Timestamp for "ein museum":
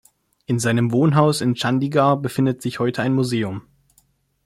3.03-3.61